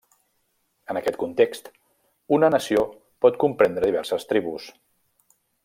En 0.93 0.97
aquest 1.01 1.19
context, 1.23 1.69
una 2.39 2.49
nació 2.55 2.85
pot 3.27 3.39
comprendre 3.45 3.87
diverses 3.91 4.27
tribus. 4.33 4.71